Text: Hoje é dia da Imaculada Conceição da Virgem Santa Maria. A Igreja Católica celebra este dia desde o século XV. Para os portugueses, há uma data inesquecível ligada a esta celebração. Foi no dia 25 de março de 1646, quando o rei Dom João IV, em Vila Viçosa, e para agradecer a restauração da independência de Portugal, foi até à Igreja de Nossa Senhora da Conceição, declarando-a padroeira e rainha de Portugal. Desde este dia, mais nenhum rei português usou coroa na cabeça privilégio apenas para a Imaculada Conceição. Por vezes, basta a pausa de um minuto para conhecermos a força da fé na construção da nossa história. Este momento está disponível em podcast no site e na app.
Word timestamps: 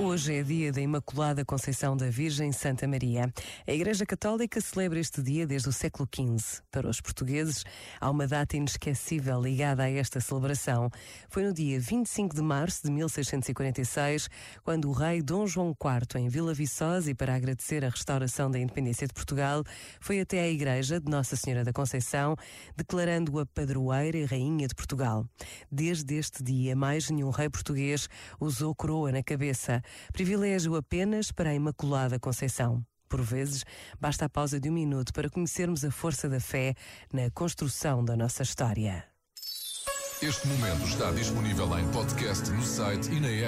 Hoje 0.00 0.36
é 0.36 0.44
dia 0.44 0.70
da 0.70 0.80
Imaculada 0.80 1.44
Conceição 1.44 1.96
da 1.96 2.08
Virgem 2.08 2.52
Santa 2.52 2.86
Maria. 2.86 3.32
A 3.66 3.72
Igreja 3.72 4.06
Católica 4.06 4.60
celebra 4.60 5.00
este 5.00 5.20
dia 5.20 5.44
desde 5.44 5.68
o 5.68 5.72
século 5.72 6.08
XV. 6.14 6.62
Para 6.70 6.88
os 6.88 7.00
portugueses, 7.00 7.64
há 8.00 8.08
uma 8.08 8.24
data 8.24 8.56
inesquecível 8.56 9.42
ligada 9.42 9.82
a 9.82 9.90
esta 9.90 10.20
celebração. 10.20 10.88
Foi 11.28 11.42
no 11.42 11.52
dia 11.52 11.80
25 11.80 12.32
de 12.32 12.40
março 12.40 12.84
de 12.84 12.92
1646, 12.92 14.28
quando 14.62 14.88
o 14.88 14.92
rei 14.92 15.20
Dom 15.20 15.48
João 15.48 15.70
IV, 15.70 16.20
em 16.20 16.28
Vila 16.28 16.54
Viçosa, 16.54 17.10
e 17.10 17.14
para 17.14 17.34
agradecer 17.34 17.84
a 17.84 17.88
restauração 17.88 18.48
da 18.48 18.58
independência 18.60 19.08
de 19.08 19.12
Portugal, 19.12 19.64
foi 19.98 20.20
até 20.20 20.40
à 20.40 20.48
Igreja 20.48 21.00
de 21.00 21.10
Nossa 21.10 21.34
Senhora 21.34 21.64
da 21.64 21.72
Conceição, 21.72 22.36
declarando-a 22.76 23.44
padroeira 23.46 24.16
e 24.16 24.24
rainha 24.24 24.68
de 24.68 24.76
Portugal. 24.76 25.26
Desde 25.72 26.14
este 26.14 26.40
dia, 26.44 26.76
mais 26.76 27.10
nenhum 27.10 27.30
rei 27.30 27.50
português 27.50 28.08
usou 28.38 28.72
coroa 28.76 29.10
na 29.10 29.24
cabeça 29.24 29.82
privilégio 30.12 30.76
apenas 30.76 31.32
para 31.32 31.50
a 31.50 31.54
Imaculada 31.54 32.18
Conceição. 32.18 32.84
Por 33.08 33.22
vezes, 33.22 33.64
basta 33.98 34.26
a 34.26 34.28
pausa 34.28 34.60
de 34.60 34.68
um 34.68 34.72
minuto 34.72 35.12
para 35.12 35.30
conhecermos 35.30 35.84
a 35.84 35.90
força 35.90 36.28
da 36.28 36.40
fé 36.40 36.74
na 37.12 37.30
construção 37.30 38.04
da 38.04 38.16
nossa 38.16 38.42
história. 38.42 39.04
Este 40.20 40.48
momento 40.48 40.84
está 40.84 41.12
disponível 41.12 41.78
em 41.78 41.88
podcast 41.92 42.50
no 42.50 42.62
site 42.62 43.08
e 43.12 43.20
na 43.20 43.28
app. 43.28 43.46